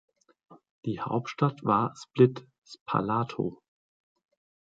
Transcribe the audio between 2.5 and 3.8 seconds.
(Spalato).